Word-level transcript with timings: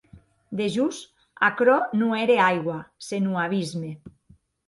Dejós, 0.59 1.01
aquerò 1.49 1.75
non 1.99 2.15
ère 2.21 2.39
aigua, 2.47 2.79
senon 3.09 3.39
abisme. 3.45 3.93